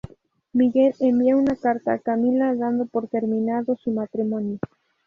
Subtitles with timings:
[0.51, 4.57] Miguel envía una carta a Camila dando por terminado su Matrimonio.